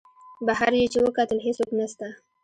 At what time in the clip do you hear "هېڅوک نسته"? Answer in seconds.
1.45-2.07